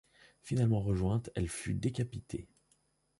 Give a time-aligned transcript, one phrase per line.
[0.41, 2.47] Finalement rejointe, elle fut décapitée.